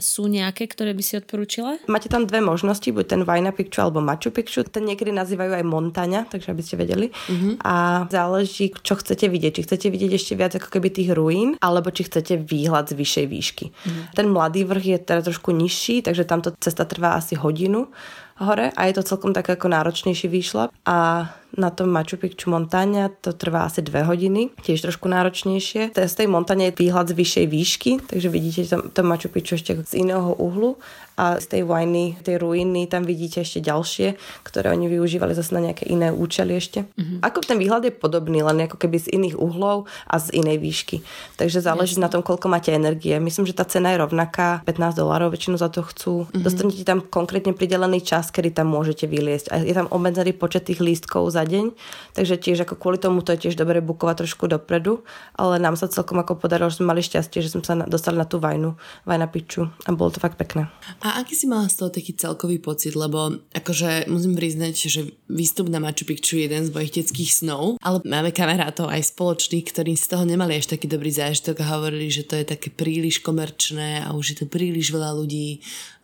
[0.00, 1.76] Sú nejaké, ktoré by si odporúčila?
[1.92, 4.64] Máte tam dve možnosti, buď ten Vajna Picchu alebo Machu Picchu.
[4.64, 7.12] Ten niekedy nazývajú aj Montaňa, takže aby ste vedeli.
[7.12, 7.60] Uh-huh.
[7.60, 9.60] A záleží, čo chcete vidieť.
[9.60, 13.26] Či chcete vidieť ešte viac ako keby tých ruín, alebo či chcete výhľad z vyššej
[13.28, 13.66] výšky.
[13.68, 14.04] Uh-huh.
[14.16, 17.92] Ten mladý vrch je teda trošku nižší, takže tamto cesta trvá asi hodinu
[18.40, 20.72] hore a je to celkom tak ako náročnejší výšlap.
[20.88, 25.94] A na tom Machu Picchu montáňa to trvá asi dve hodiny, tiež trošku náročnejšie.
[25.94, 29.72] Z tej montáne je výhľad z vyššej výšky, takže vidíte to, to Machu Picchu ešte
[29.82, 30.78] z iného uhlu
[31.20, 35.68] a z tej vajny, tej ruiny tam vidíte ešte ďalšie, ktoré oni využívali zase na
[35.68, 36.88] nejaké iné účely ešte.
[36.96, 37.20] Mm-hmm.
[37.20, 41.04] Ako ten výhľad je podobný, len ako keby z iných uhlov a z inej výšky.
[41.36, 42.08] Takže záleží Jasne.
[42.08, 43.12] na tom, koľko máte energie.
[43.20, 46.24] Myslím, že tá cena je rovnaká, 15 dolárov väčšinu za to chcú.
[46.24, 46.40] Mm-hmm.
[46.40, 49.52] Dostanete tam konkrétne pridelený čas, kedy tam môžete vyliesť.
[49.52, 51.76] A je tam obmedzený počet tých lístkov za deň,
[52.16, 55.04] takže tiež ako kvôli tomu to je tiež dobre bukovať trošku dopredu,
[55.36, 58.24] ale nám sa celkom ako podarilo, že sme mali šťastie, že sme sa dostali na
[58.24, 58.72] tú vajnu,
[59.04, 60.72] vajna piču a bolo to fakt pekné.
[61.04, 62.94] A a aký si mala z toho taký celkový pocit?
[62.94, 67.82] Lebo akože musím priznať, že výstup na Machu Picchu je jeden z mojich detských snov,
[67.82, 72.14] ale máme kamarátov aj spoločných, ktorí z toho nemali až taký dobrý zážitok a hovorili,
[72.14, 75.58] že to je také príliš komerčné a už je to príliš veľa ľudí.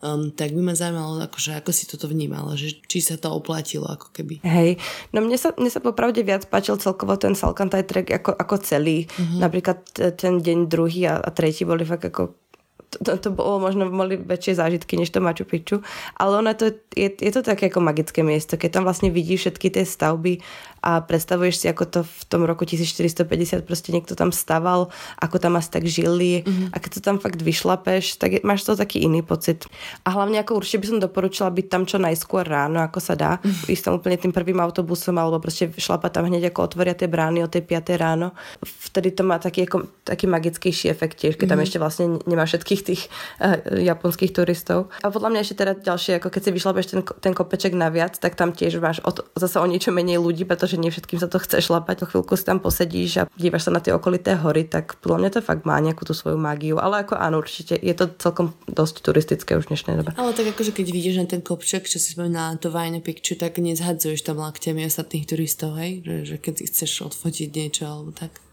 [0.05, 3.89] Um, tak by ma zaujímalo, akože, ako si toto vnímala, že či sa to oplatilo
[3.89, 4.45] ako keby.
[4.45, 4.77] Hej,
[5.17, 9.11] no mne sa, mne sa popravde viac páčil celkovo ten Salkantay trek ako, ako celý.
[9.11, 9.43] Uh-huh.
[9.43, 9.83] Napríklad
[10.15, 12.39] ten deň druhý a, a tretí boli fakt ako
[12.87, 15.83] to, to bolo možno boli väčšie zážitky než to Machu Picchu,
[16.17, 19.69] ale ono to, je, je to také ako magické miesto, keď tam vlastne vidíš všetky
[19.75, 20.41] tie stavby
[20.87, 25.59] a predstavuješ si, ako to v tom roku 1450 proste niekto tam staval, ako tam
[25.59, 26.71] asi tak žili mm-hmm.
[26.71, 29.67] a keď to tam fakt vyšlapeš, tak je, máš to taký iný pocit.
[30.07, 33.43] A hlavne ako určite by som doporučila byť tam čo najskôr ráno, ako sa dá.
[33.43, 33.67] Mm-hmm.
[33.75, 37.43] Ísť tam úplne tým prvým autobusom alebo proste šlapať tam hneď ako otvoria tie brány
[37.43, 38.31] o tej 5 ráno.
[38.63, 41.51] Vtedy to má taký, ako, taký magickejší efekt tiež, keď mm-hmm.
[41.51, 41.67] tam mhm.
[41.67, 43.03] ešte vlastne nemá všetkých tých
[43.43, 44.95] uh, japonských turistov.
[45.03, 48.39] A podľa mňa ešte teda ďalšie, ako keď si vyšlapeš ten, ten kopeček naviac, tak
[48.39, 51.65] tam tiež máš od, zase o niečo menej ľudí, pretože nie všetkým sa to chce
[51.65, 52.07] šlapať.
[52.07, 55.41] Chvíľku si tam posedíš a dívaš sa na tie okolité hory, tak podľa mňa to
[55.43, 56.79] fakt má nejakú tú svoju mágiu.
[56.79, 60.11] Ale ako áno, určite je to celkom dosť turistické už v dnešnej dobe.
[60.15, 63.59] Ale tak akože keď vidíš na ten kopček, čo si spomínala to Vajne Picture, tak
[63.59, 66.05] nezhadzuješ tam lakťami ostatných turistov, hej?
[66.05, 68.45] Že, že keď chceš odfotiť niečo alebo tak.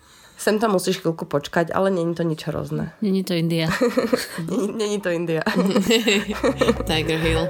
[0.43, 2.91] Sem tam musíš chvíľku počkať, ale není to nič hrozné.
[2.99, 3.69] Není to India.
[4.81, 5.39] není to India.
[6.89, 7.47] Tiger Hill.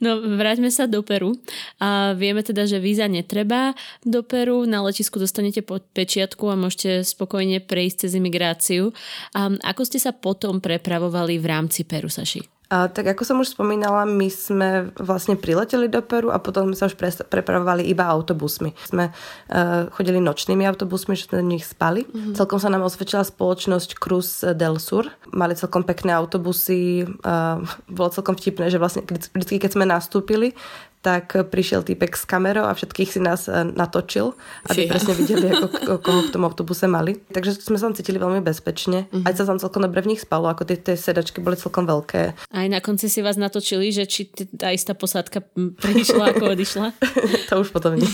[0.00, 1.36] No, vráťme sa do Peru.
[1.76, 4.64] A vieme teda, že víza netreba do Peru.
[4.64, 8.96] Na letisku dostanete pod pečiatku a môžete spokojne prejsť cez imigráciu.
[9.36, 12.59] A ako ste sa potom prepravovali v rámci Peru, Saši?
[12.70, 16.78] A, tak ako som už spomínala, my sme vlastne prileteli do Peru a potom sme
[16.78, 18.78] sa už pre, prepravovali iba autobusmi.
[18.86, 22.06] Sme uh, chodili nočnými autobusmi, že sme v nich spali.
[22.06, 22.38] Mm-hmm.
[22.38, 25.10] Celkom sa nám osvedčila spoločnosť Cruz del Sur.
[25.34, 27.10] Mali celkom pekné autobusy.
[27.26, 29.02] Uh, bolo celkom vtipné, že vlastne
[29.34, 30.54] vždy, keď sme nastúpili,
[31.00, 34.36] tak prišiel týpek s kamerou a všetkých si nás e, natočil,
[34.68, 34.90] aby Fia.
[34.92, 35.66] presne videli, ako,
[36.04, 37.16] koho v tom autobuse mali.
[37.32, 39.08] Takže sme sa tam cítili veľmi bezpečne.
[39.08, 39.24] Uh-huh.
[39.24, 42.36] Aj sa tam celkom dobre v nich spalo, ako tie, tie sedačky boli celkom veľké.
[42.36, 45.40] Aj na konci si vás natočili, že či tá istá posádka
[45.80, 46.92] prišla ako odišla?
[47.48, 48.12] to už potom nie.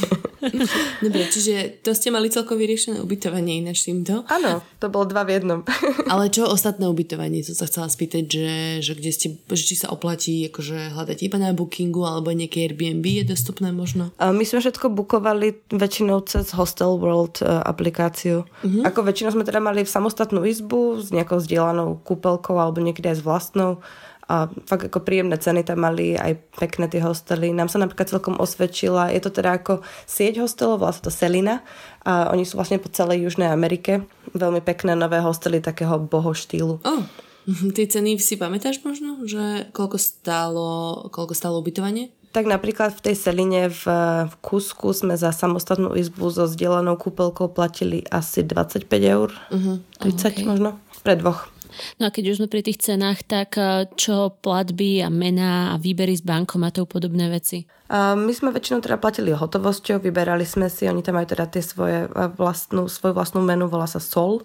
[1.04, 4.22] Dobre, čiže to ste mali celkom vyriešené ubytovanie ináč týmto?
[4.30, 5.60] Áno, to bolo dva v jednom.
[6.06, 7.42] Ale čo ostatné ubytovanie?
[7.42, 11.36] To sa chcela spýtať, že, že kde ste, že či sa oplatí akože hľadať iba
[11.42, 14.12] na bookingu alebo nejaké Airbnb je dostupné možno?
[14.20, 18.44] My sme všetko bukovali väčšinou cez Hostel World e, aplikáciu.
[18.44, 18.84] Uh-huh.
[18.84, 23.16] Ako väčšinou sme teda mali v samostatnú izbu s nejakou vzdielanou kúpelkou alebo niekedy aj
[23.16, 23.80] s vlastnou
[24.26, 27.54] a fakt ako príjemné ceny tam mali, aj pekné tie hostely.
[27.54, 31.62] Nám sa napríklad celkom osvedčila, je to teda ako sieť hostelov, volá sa to Selina
[32.02, 34.02] a oni sú vlastne po celej Južnej Amerike.
[34.34, 36.82] Veľmi pekné nové hostely takého boho štýlu.
[36.82, 37.06] Oh.
[37.46, 40.66] Tie ceny si pamätáš možno, že koľko stálo,
[41.14, 42.10] koľko stálo ubytovanie?
[42.36, 43.84] Tak napríklad v tej Seline v,
[44.28, 49.32] v Kusku sme za samostatnú izbu so zdieľanou kúpelkou platili asi 25 eur.
[49.48, 49.80] Uh-huh.
[50.04, 50.44] 30 okay.
[50.44, 50.76] možno.
[51.00, 51.48] Pre dvoch.
[51.96, 55.80] No a keď už sme pri tých cenách, tak eh, čo platby a mená a
[55.80, 57.64] výbery z bankomatov podobné veci?
[57.88, 62.04] My sme väčšinou teda platili hotovosťou, vyberali sme si, oni tam majú teda tie svoje
[62.04, 64.44] eh, vlastnú, svoju vlastnú menu, volá sa Sol.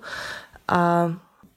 [0.72, 1.12] A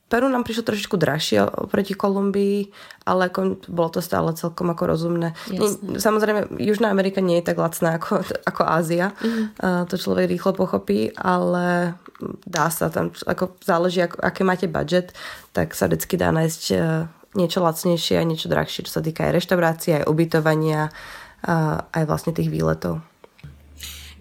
[0.04, 2.68] Peru nám prišlo trošičku drahšie oproti Kolumbii,
[3.08, 5.32] ale ako, bolo to stále celkom ako rozumné.
[5.48, 5.96] Jasne.
[5.96, 9.16] Samozrejme, Južná Amerika nie je tak lacná ako, ako Ázia.
[9.24, 9.56] Mm.
[9.56, 11.96] Uh, to človek rýchlo pochopí, ale
[12.44, 15.16] dá sa tam, ako záleží, ako, aké máte budget,
[15.56, 19.40] tak sa vždycky dá nájsť uh, niečo lacnejšie a niečo drahšie, čo sa týka aj
[19.40, 20.92] reštaurácie, aj ubytovania,
[21.48, 23.00] uh, aj vlastne tých výletov.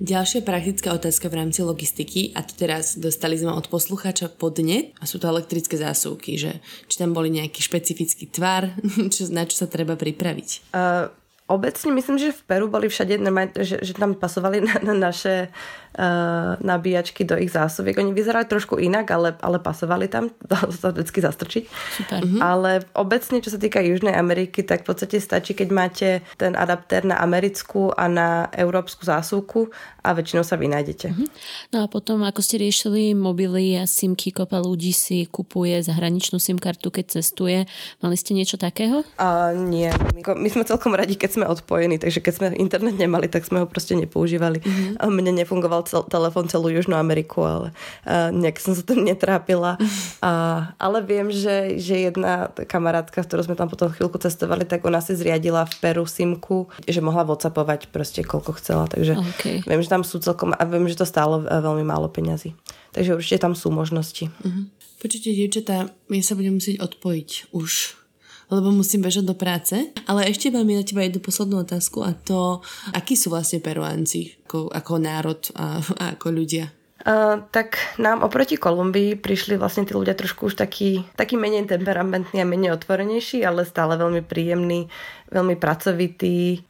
[0.02, 5.06] Ďalšia praktická otázka v rámci logistiky a to teraz dostali sme od poslucháča podnet a
[5.06, 6.52] sú to elektrické zásuvky, že
[6.90, 8.74] či tam boli nejaký špecifický tvar,
[9.14, 10.74] čo, na čo sa treba pripraviť.
[10.74, 11.14] Uh,
[11.54, 13.22] obecne myslím, že v Peru boli všade,
[13.62, 15.54] že, že tam pasovali na, na naše
[15.98, 17.98] uh, nabíjačky do ich zásobiek.
[17.98, 21.64] Oni vyzerali trošku inak, ale, ale pasovali tam, dalo sa vždy zastrčiť.
[21.70, 22.20] Super.
[22.26, 22.40] Uh-huh.
[22.42, 27.06] Ale obecne, čo sa týka Južnej Ameriky, tak v podstate stačí, keď máte ten adaptér
[27.06, 29.70] na americkú a na európsku zásuvku
[30.04, 31.14] a väčšinou sa vynájdete.
[31.14, 31.28] Uh-huh.
[31.72, 36.58] No a potom, ako ste riešili mobily a simky, kopa ľudí si kupuje zahraničnú SIM
[36.58, 37.66] kartu, keď cestuje.
[38.02, 39.06] Mali ste niečo takého?
[39.18, 39.90] Uh, nie.
[40.18, 43.64] My, my sme celkom radi, keď sme odpojení, takže keď sme internet nemali, tak sme
[43.64, 44.60] ho proste nepoužívali.
[44.62, 45.12] Uh-huh.
[45.12, 47.68] Mne nefungoval cel, telefón celú Južnú Ameriku, ale
[48.08, 49.76] uh, nejak som sa tým netrápila.
[50.22, 54.84] Uh, ale viem, že, že jedna kamarátka, s ktorou sme tam potom chvíľku cestovali, tak
[54.84, 58.86] ona si zriadila v Peru simku, že mohla whatsappovať proste koľko chcela.
[58.88, 59.62] Takže okay.
[59.64, 62.56] viem, že tam sú celkom, a viem, že to stálo veľmi málo peňazí.
[62.94, 64.30] Takže určite tam sú možnosti.
[64.30, 64.70] Uh-huh.
[65.02, 68.03] Počujte, dievčatá, ja sa budem musieť odpojiť už
[68.52, 69.94] lebo musím bežať do práce.
[70.08, 74.70] Ale ešte mám na teba jednu poslednú otázku a to, akí sú vlastne peruánci ako,
[74.70, 76.70] ako národ a, a ako ľudia?
[77.04, 82.40] Uh, tak nám oproti Kolumbii prišli vlastne tí ľudia trošku už takí, taký menej temperamentní
[82.40, 84.88] a menej otvorenejší, ale stále veľmi príjemní,
[85.32, 86.66] veľmi pracovití.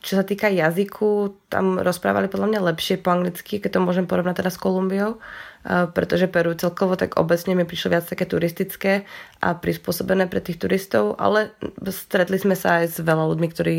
[0.00, 4.44] Čo sa týka jazyku, tam rozprávali podľa mňa lepšie po anglicky, keď to môžem porovnať
[4.44, 5.20] teraz s Kolumbiou
[5.68, 9.04] pretože Peru celkovo tak obecne mi prišlo viac také turistické
[9.42, 11.52] a prispôsobené pre tých turistov, ale
[11.92, 13.74] stretli sme sa aj s veľa ľuďmi, ktorí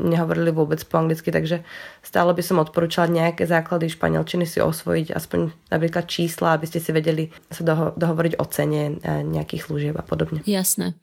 [0.00, 1.66] nehovorili vôbec po anglicky, takže
[2.00, 6.94] stále by som odporúčala nejaké základy španielčiny si osvojiť, aspoň napríklad čísla, aby ste si
[6.94, 10.40] vedeli sa doho- dohovoriť o cene e, nejakých služieb a podobne.
[10.46, 10.94] Jasné.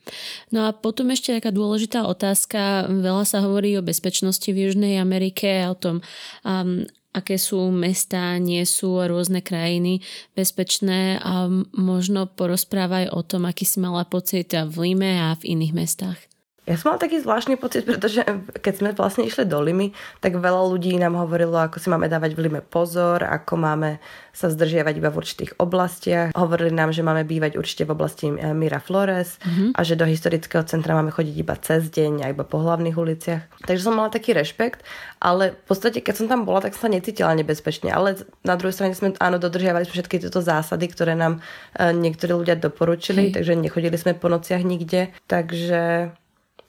[0.49, 2.59] No a potom ešte taká dôležitá otázka.
[2.87, 5.99] Veľa sa hovorí o bezpečnosti v Južnej Amerike a o tom,
[6.47, 9.99] um, aké sú mestá, nie sú rôzne krajiny
[10.31, 15.73] bezpečné a možno porozprávaj o tom, aký si mala pocit v Lime a v iných
[15.75, 16.30] mestách.
[16.71, 18.23] Ja som mal taký zvláštny pocit, pretože
[18.63, 19.91] keď sme vlastne išli do Limy,
[20.23, 23.99] tak veľa ľudí nám hovorilo, ako si máme dávať v Lime pozor, ako máme
[24.31, 26.31] sa zdržiavať iba v určitých oblastiach.
[26.31, 29.75] Hovorili nám, že máme bývať určite v oblasti eh, Miraflores mm-hmm.
[29.75, 33.67] a že do historického centra máme chodiť iba cez deň a iba po hlavných uliciach.
[33.67, 34.87] Takže som mala taký rešpekt,
[35.19, 37.91] ale v podstate, keď som tam bola, tak som sa necítila nebezpečne.
[37.91, 38.15] Ale
[38.47, 41.43] na druhej strane sme, áno, dodržiavali sme všetky tieto zásady, ktoré nám
[41.75, 43.43] eh, niektorí ľudia doporučili, Hej.
[43.43, 45.11] takže nechodili sme po nociach nikde.
[45.27, 46.15] Takže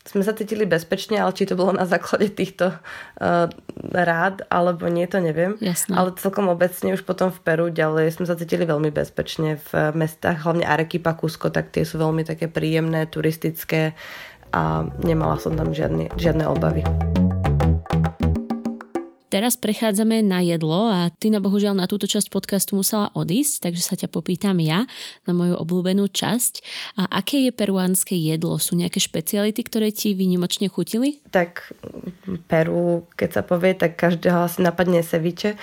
[0.03, 3.47] sme sa cítili bezpečne, ale či to bolo na základe týchto uh,
[3.95, 5.55] rád, alebo nie, to neviem.
[5.63, 5.95] Jasné.
[5.95, 10.43] Ale celkom obecne už potom v Peru ďalej sme sa cítili veľmi bezpečne v mestách,
[10.43, 13.95] hlavne Arequipa, Cusco, tak tie sú veľmi také príjemné, turistické
[14.53, 16.83] a nemala som tam žiadne, žiadne obavy.
[19.33, 23.81] Teraz prechádzame na jedlo a ty na bohužiaľ na túto časť podcastu musela odísť, takže
[23.81, 24.85] sa ťa popýtam ja
[25.25, 26.61] na moju obľúbenú časť.
[27.01, 28.61] A aké je peruánske jedlo?
[28.61, 31.25] Sú nejaké špeciality, ktoré ti výnimočne chutili?
[31.33, 31.73] Tak
[32.45, 35.57] Peru, keď sa povie, tak každého asi napadne ceviche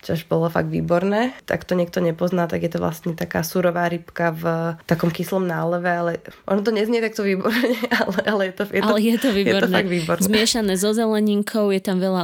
[0.00, 1.36] čož bolo fakt výborné.
[1.44, 4.44] Tak to niekto nepozná, tak je to vlastne taká surová rybka v
[4.88, 6.12] takom kyslom náleve, ale
[6.48, 9.68] ono to neznie takto výborne, ale, ale je to, je ale to, je to výborné.
[9.68, 10.24] Je to fakt výborné.
[10.24, 12.22] Zmiešané so zeleninkou, je tam veľa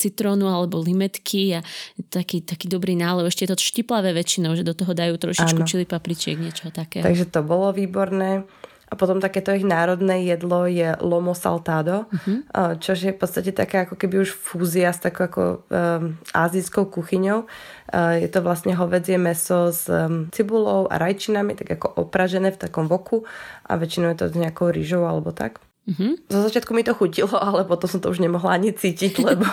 [0.00, 1.60] citrónu alebo limetky a
[2.08, 3.28] taký, taký dobrý nálev.
[3.28, 7.04] Ešte je to štiplavé väčšinou, že do toho dajú trošičku čili papričiek, niečo také.
[7.04, 8.48] Takže to bolo výborné.
[8.88, 12.80] A potom takéto ich národné jedlo je lomo saltado, uh-huh.
[12.80, 17.44] čo je v podstate taká ako keby už fúzia s takou ako um, azijskou kuchyňou.
[17.44, 22.60] Uh, je to vlastne hovedzie meso s um, cibulou a rajčinami, tak ako opražené v
[22.64, 23.28] takom voku
[23.68, 25.60] a väčšinou je to s nejakou rýžou alebo tak.
[25.88, 26.28] Mm-hmm.
[26.28, 29.48] Zo začiatku mi to chutilo, ale potom som to už nemohla ani cítiť, lebo,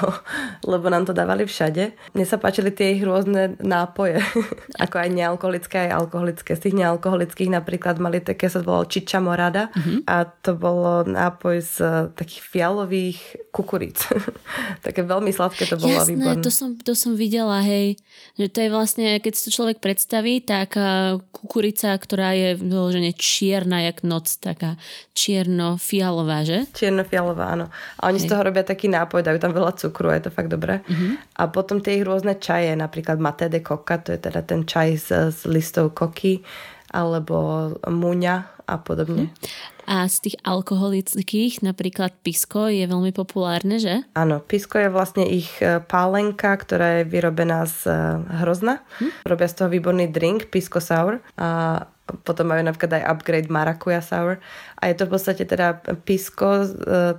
[0.68, 1.96] lebo nám to dávali všade.
[2.12, 4.20] Mne sa páčili tie ich rôzne nápoje,
[4.84, 6.60] ako aj nealkoholické, aj alkoholické.
[6.60, 10.00] Z tých nealkoholických napríklad mali také, sa volalo Chicha Morada mm-hmm.
[10.12, 11.76] a to bolo nápoj z
[12.20, 13.20] takých fialových
[13.56, 14.04] kukuríc.
[14.86, 16.44] také veľmi sladké to bolo Jasné, výborné.
[16.44, 17.96] to som, to som videla, hej.
[18.36, 20.76] Že to je vlastne, keď si to človek predstaví, tak
[21.32, 24.76] kukurica, ktorá je vyložene čierna jak noc, taká
[25.16, 26.58] čierno-fialová čiernofialová, že?
[26.74, 27.66] Čiernofialová, áno.
[28.02, 28.26] A oni Hej.
[28.26, 30.82] z toho robia taký nápoj, dajú tam veľa cukru, je to fakt dobré.
[30.86, 31.18] Uh-huh.
[31.38, 34.90] A potom tie ich rôzne čaje, napríklad mate de coca, to je teda ten čaj
[34.98, 36.42] z, z listov koky,
[36.90, 39.30] alebo muňa a podobne.
[39.30, 39.75] Uh-huh.
[39.86, 44.02] A z tých alkoholických, napríklad pisko, je veľmi populárne, že?
[44.18, 47.94] Áno, pisko je vlastne ich e, pálenka, ktorá je vyrobená z e,
[48.42, 48.82] hrozna.
[48.98, 49.12] Hm?
[49.30, 51.22] Robia z toho výborný drink, pisko sour.
[51.38, 54.38] A potom majú napríklad aj upgrade maracuja sour.
[54.78, 57.18] A je to v podstate teda pisko uh,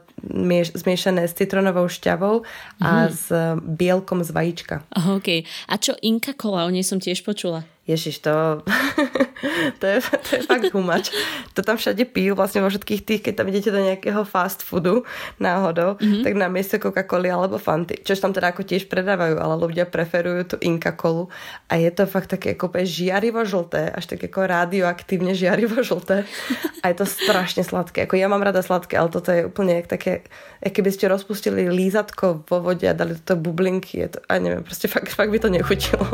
[0.79, 2.47] zmiešané s citronovou šťavou
[2.79, 3.11] a mm.
[3.11, 3.27] s
[3.67, 4.87] bielkom z vajíčka.
[4.95, 5.43] OK.
[5.67, 6.71] A čo Inka Cola?
[6.71, 7.67] O nej som tiež počula.
[7.87, 8.63] Ježiš, to,
[9.81, 11.13] to, je, to je fakt humač.
[11.53, 15.05] To tam všade pijú, vlastne vo všetkých tých, keď tam idete do nejakého fast foodu
[15.37, 16.25] náhodou, mm-hmm.
[16.25, 20.55] tak na miesto Coca-Coly alebo Fanty, čož tam teda ako tiež predávajú, ale ľudia preferujú
[20.55, 21.29] tú Inka Colu
[21.69, 26.25] a je to fakt také ako žiarivo žlté, až tak ako radioaktívne žiarivo žlté
[26.83, 28.09] a je to strašne sladké.
[28.09, 30.25] Ako ja mám rada sladké, ale toto je úplne také,
[30.65, 34.89] keby ste rozpustili lízatko vo vode a dali to bublinky, je to, a neviem, proste
[34.89, 36.05] fakt, fakt by to nechutilo.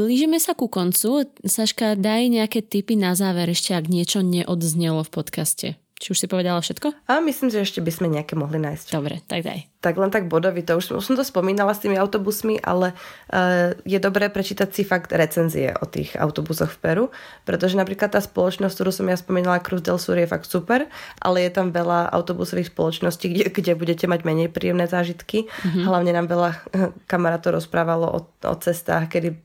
[0.00, 1.28] Blížime sa ku koncu.
[1.44, 5.68] Saška, daj nejaké tipy na záver ešte, ak niečo neodznelo v podcaste.
[6.00, 6.96] Či už si povedala všetko?
[7.12, 8.96] A myslím, že ešte by sme nejaké mohli nájsť.
[8.96, 9.68] Dobre, tak daj.
[9.84, 10.72] Tak len tak bodovito.
[10.72, 15.12] Už, už som to spomínala s tými autobusmi, ale uh, je dobré prečítať si fakt
[15.12, 17.04] recenzie o tých autobusoch v Peru,
[17.44, 20.88] pretože napríklad tá spoločnosť, ktorú som ja spomínala, Cruz del Sur je fakt super,
[21.20, 25.52] ale je tam veľa autobusových spoločností, kde, kde budete mať menej príjemné zážitky.
[25.52, 25.84] Mm-hmm.
[25.84, 29.36] Hlavne nám veľa eh, kamarátov rozprávalo o, o cestách, kedy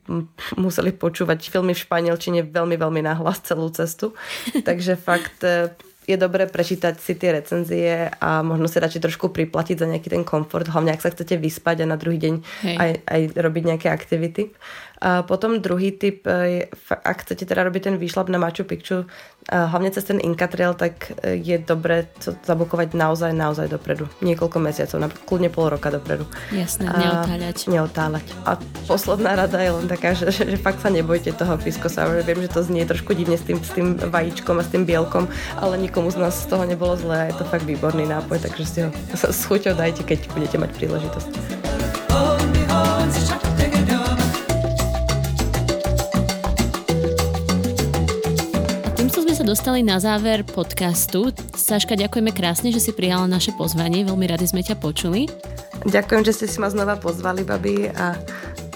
[0.55, 4.15] museli počúvať filmy v španielčine veľmi, veľmi nahlas celú cestu.
[4.67, 9.81] Takže fakt eh, je dobré prečítať si tie recenzie a možno si radšej trošku priplatiť
[9.81, 12.35] za nejaký ten komfort, hlavne ak sa chcete vyspať a na druhý deň
[12.77, 14.53] aj, aj robiť nejaké aktivity.
[15.01, 19.03] A potom druhý typ, e, ak chcete teda robiť ten výšlap na Machu Picchu,
[19.45, 24.09] hlavne cez ten Inca Trail, tak e, je dobré to zabukovať naozaj, naozaj dopredu.
[24.25, 26.25] Niekoľko mesiacov, napríklad kľudne pol roka dopredu.
[26.49, 27.57] Jasné, neotáľať.
[27.69, 28.25] Neotáľať.
[28.49, 28.57] A
[28.89, 32.25] posledná rada je len taká, že, že, fakt sa nebojte toho Pisco Sour.
[32.25, 35.29] Viem, že to znie trošku divne s tým, s tým vajíčkom a s tým bielkom,
[35.61, 38.63] ale nikomu z nás z toho nebolo zlé a je to fakt výborný nápoj, takže
[38.65, 41.64] si ho s chuťou dajte, keď budete mať príležitosť.
[49.45, 51.29] Dostali na záver podcastu.
[51.53, 54.01] Saška, ďakujeme krásne, že si prijala naše pozvanie.
[54.01, 55.29] Veľmi radi sme ťa počuli.
[55.85, 58.17] Ďakujem, že ste si ma znova pozvali, babi, a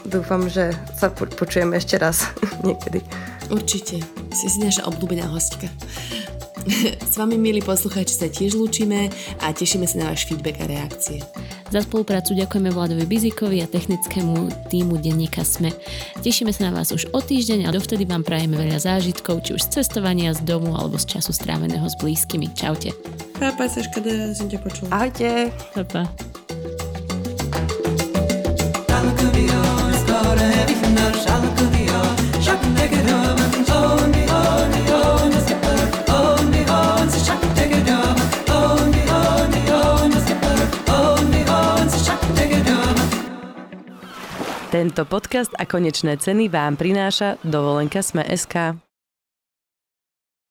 [0.05, 2.29] dúfam, že sa počujeme ešte raz
[2.67, 3.01] niekedy.
[3.49, 3.97] Určite.
[4.29, 5.65] Si si naša obľúbená hostka.
[7.09, 9.09] S vami, milí poslucháči, sa tiež lúčime
[9.41, 11.25] a tešíme sa na váš feedback a reakcie.
[11.69, 15.69] Za spoluprácu ďakujeme Vladovi Bizikovi a technickému týmu denníka SME.
[16.17, 19.61] Tešíme sa na vás už o týždeň a dovtedy vám prajeme veľa zážitkov, či už
[19.69, 22.49] z cestovania, z domu alebo z času stráveného s blízkymi.
[22.57, 22.89] Čaute.
[23.37, 24.89] Pápa, Saška, ťa počula.
[24.89, 25.53] Ahojte.
[25.77, 26.09] Pápa.
[44.69, 48.88] Tento podcast a konečné ceny vám prináša dovolenka Sme.sk.